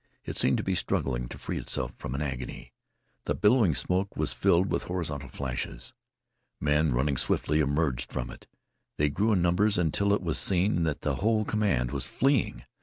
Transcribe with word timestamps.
It 0.25 0.35
seemed 0.35 0.57
to 0.57 0.63
be 0.63 0.73
struggling 0.73 1.27
to 1.27 1.37
free 1.37 1.59
itself 1.59 1.91
from 1.95 2.15
an 2.15 2.23
agony. 2.23 2.73
The 3.25 3.35
billowing 3.35 3.75
smoke 3.75 4.17
was 4.17 4.33
filled 4.33 4.71
with 4.71 4.85
horizontal 4.85 5.29
flashes. 5.29 5.93
Men 6.59 6.91
running 6.91 7.17
swiftly 7.17 7.59
emerged 7.59 8.11
from 8.11 8.31
it. 8.31 8.47
They 8.97 9.09
grew 9.11 9.33
in 9.33 9.43
numbers 9.43 9.77
until 9.77 10.11
it 10.13 10.23
was 10.23 10.39
seen 10.39 10.85
that 10.85 11.01
the 11.01 11.17
whole 11.17 11.45
command 11.45 11.91
was 11.91 12.07
fleeing. 12.07 12.63